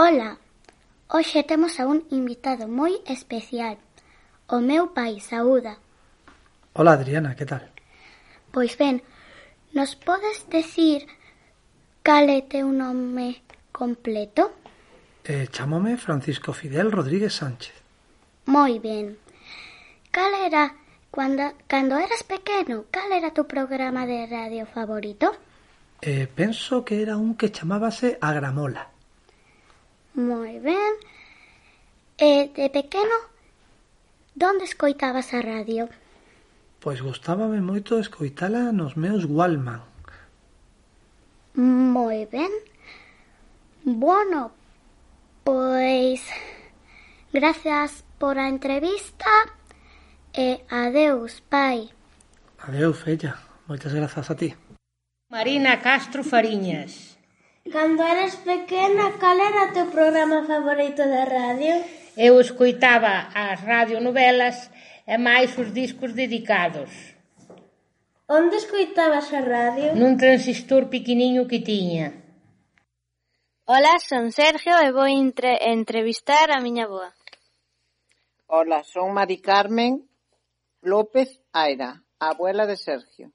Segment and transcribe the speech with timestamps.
[0.00, 0.38] Ola,
[1.12, 3.76] hoxe temos a un invitado moi especial.
[4.48, 5.76] O meu pai saúda.
[6.72, 7.68] Ola Adriana, que tal?
[8.48, 9.04] Pois ben,
[9.76, 11.04] nos podes decir
[12.00, 13.44] cal é teu nome
[13.76, 14.56] completo?
[15.20, 17.76] Eh, chamome Francisco Fidel Rodríguez Sánchez.
[18.48, 19.20] Moi ben.
[20.08, 20.80] Cal era,
[21.12, 25.36] cando, cando eras pequeno, cal era tu programa de radio favorito?
[26.00, 28.89] Eh, penso que era un que chamábase Agramola.
[30.28, 30.92] Moi ben.
[32.20, 33.16] E de pequeno,
[34.34, 35.88] donde escoitabas a radio?
[36.82, 39.80] Pois gustábame moito escoitala nos meus Walkman.
[41.96, 42.52] Moi ben.
[43.84, 44.52] Bueno,
[45.44, 46.20] pois
[47.32, 49.32] gracias por a entrevista
[50.36, 51.88] e adeus, pai.
[52.60, 53.40] Adeus, fella.
[53.66, 54.52] Moitas grazas a ti.
[55.30, 57.09] Marina Castro Fariñas.
[57.72, 61.74] Cando eras pequena, cal era o teu programa favorito de radio?
[62.16, 64.56] Eu escoitaba as radionovelas
[65.06, 66.90] e máis os discos dedicados.
[68.26, 69.94] Onde escoitabas a radio?
[69.94, 72.10] Nun transistor pequeniño que tiña.
[73.70, 77.14] Ola, son Sergio e vou entre entrevistar a miña boa.
[78.50, 80.10] Ola, son Mari Carmen
[80.82, 83.30] López Aira, abuela de Sergio.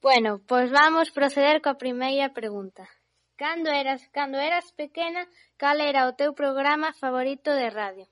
[0.00, 2.88] Bueno, pois vamos proceder coa primeira pregunta.
[3.36, 5.22] Cando eras cando eras pequena,
[5.60, 8.06] cal era o teu programa favorito de radio?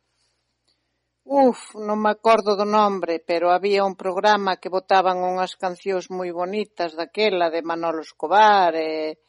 [1.25, 6.29] Uf, non me acordo do nombre, pero había un programa que botaban unhas cancións moi
[6.33, 9.21] bonitas daquela de Manolo Escobar e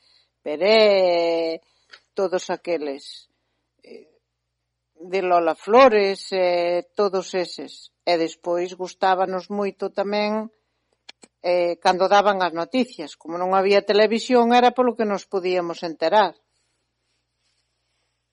[0.43, 1.63] Peré,
[2.11, 3.03] todos aqueles.
[3.83, 4.19] Eh,
[4.99, 7.91] de Lola Flores e todos eses.
[8.03, 10.51] E despois gustábanos moito tamén
[11.41, 13.15] eh, cando daban as noticias.
[13.15, 16.35] Como non había televisión era polo que nos podíamos enterar.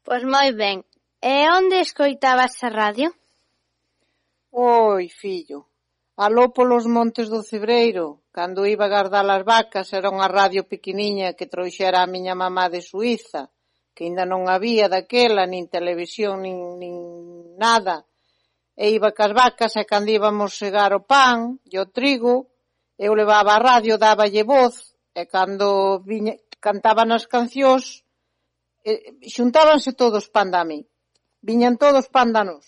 [0.06, 0.86] Pois moi ben.
[1.22, 3.08] E onde escoitabas a radio?
[4.50, 5.66] Oi, fillo.
[6.16, 11.36] Aló polos montes do Cibreiro, cando iba a guardar as vacas, era unha radio pequeniña
[11.36, 13.52] que trouxera a miña mamá de Suiza,
[13.92, 16.94] que ainda non había daquela, nin televisión, nin, nin
[17.60, 18.08] nada
[18.76, 22.55] e iba cas vacas e cando íbamos segar o pan e o trigo,
[22.98, 28.04] eu levaba a radio, dáballe voz, e cando viña, cantaban as cancións,
[28.84, 28.92] e,
[29.34, 30.80] xuntábanse todos panda a mí.
[31.46, 32.64] Viñan todos pandanos.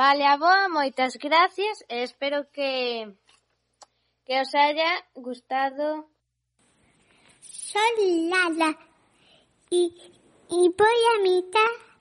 [0.00, 2.70] Vale, aboa, moitas gracias e espero que
[4.24, 6.08] que os haya gustado.
[7.40, 8.70] Soy Lala
[9.68, 9.82] y,
[10.48, 11.91] y voy a mitad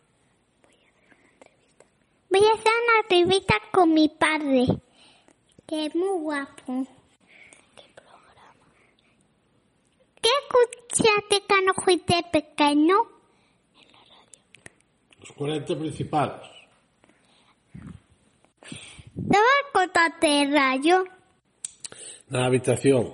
[2.32, 4.66] Voy a hacer una entrevista con mi padre,
[5.68, 6.88] que es muy guapo.
[7.76, 8.68] ¿Qué programa?
[10.22, 12.96] ¿Qué escuchaste cuando fuiste pequeño?
[13.76, 14.40] En la radio.
[15.20, 16.48] Los 40 principales.
[19.14, 21.04] ¿Dónde el radio?
[22.30, 23.14] Na habitación.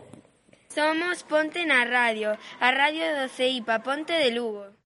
[0.69, 4.67] Somos Ponte na Radio, a radio do CEIPA Ponte de Lugo.